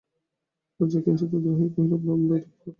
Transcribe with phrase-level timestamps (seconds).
[0.79, 2.69] রাজা কিঞ্চিৎ অধীর হইয়া কহিলেন, আপন ভাইয়ের রক্তপাত করিব!